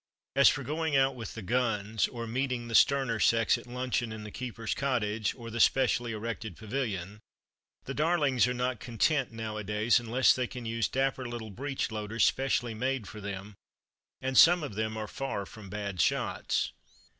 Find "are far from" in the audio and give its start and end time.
14.97-15.69